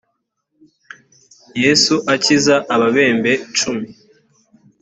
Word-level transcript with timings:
yesu 1.63 1.95
akiza 2.13 2.55
ababembe 2.75 3.31
cumi 3.57 3.87